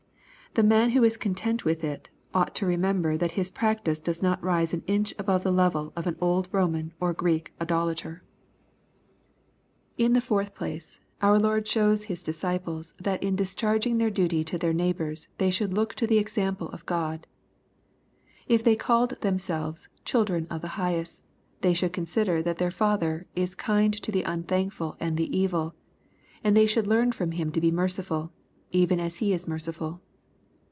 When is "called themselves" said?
18.75-19.87